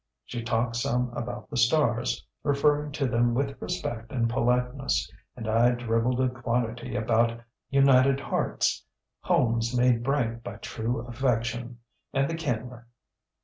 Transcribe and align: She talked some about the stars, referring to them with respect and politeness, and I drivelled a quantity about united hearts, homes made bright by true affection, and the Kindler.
She 0.25 0.41
talked 0.41 0.75
some 0.77 1.13
about 1.15 1.47
the 1.51 1.57
stars, 1.57 2.25
referring 2.41 2.91
to 2.93 3.05
them 3.05 3.35
with 3.35 3.61
respect 3.61 4.11
and 4.11 4.27
politeness, 4.27 5.07
and 5.37 5.47
I 5.47 5.69
drivelled 5.75 6.19
a 6.21 6.27
quantity 6.29 6.95
about 6.95 7.39
united 7.69 8.19
hearts, 8.19 8.83
homes 9.19 9.77
made 9.77 10.01
bright 10.01 10.43
by 10.43 10.55
true 10.55 11.01
affection, 11.07 11.81
and 12.13 12.27
the 12.27 12.33
Kindler. 12.35 12.87